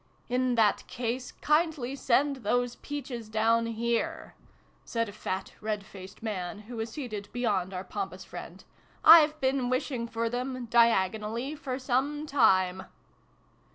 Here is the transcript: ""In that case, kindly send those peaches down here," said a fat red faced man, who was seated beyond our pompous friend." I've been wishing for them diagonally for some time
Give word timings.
""In 0.35 0.55
that 0.55 0.83
case, 0.87 1.31
kindly 1.31 1.95
send 1.95 2.37
those 2.37 2.75
peaches 2.77 3.29
down 3.29 3.67
here," 3.67 4.33
said 4.83 5.07
a 5.07 5.11
fat 5.11 5.53
red 5.61 5.85
faced 5.85 6.23
man, 6.23 6.61
who 6.61 6.77
was 6.77 6.91
seated 6.93 7.29
beyond 7.31 7.71
our 7.71 7.83
pompous 7.83 8.25
friend." 8.25 8.63
I've 9.05 9.39
been 9.39 9.69
wishing 9.69 10.07
for 10.07 10.27
them 10.27 10.65
diagonally 10.65 11.53
for 11.53 11.77
some 11.77 12.25
time 12.25 12.85